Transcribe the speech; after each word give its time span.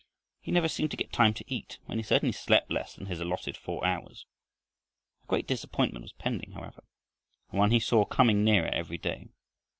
He 0.39 0.51
never 0.51 0.67
seemed 0.67 0.89
to 0.89 0.97
get 0.97 1.13
time 1.13 1.31
to 1.35 1.43
eat, 1.47 1.77
and 1.87 1.99
he 1.99 2.03
certainly 2.03 2.31
slept 2.31 2.71
less 2.71 2.95
than 2.95 3.05
his 3.05 3.19
allotted 3.19 3.55
four 3.55 3.85
hours. 3.85 4.25
A 5.25 5.27
great 5.27 5.45
disappointment 5.45 6.01
was 6.01 6.13
pending, 6.13 6.53
however, 6.53 6.83
and 7.51 7.59
one 7.59 7.69
he 7.69 7.79
saw 7.79 8.03
coming 8.03 8.43
nearer 8.43 8.69
every 8.69 8.97
day. 8.97 9.27